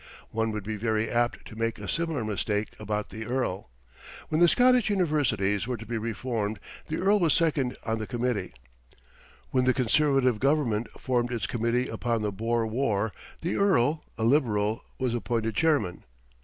[0.31, 3.69] One would be very apt to make a similar mistake about the Earl.
[4.29, 8.55] When the Scottish Universities were to be reformed the Earl was second on the committee.
[9.51, 14.83] When the Conservative Government formed its Committee upon the Boer War, the Earl, a Liberal,
[14.97, 16.03] was appointed chairman.